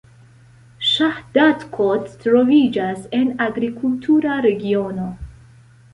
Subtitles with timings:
[0.91, 5.07] Ŝahdadkot troviĝas en agrikultura regiono.